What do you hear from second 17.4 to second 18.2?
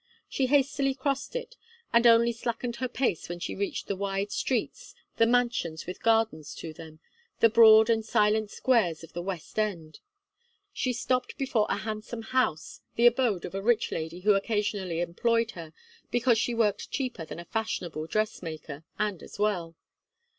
fashionable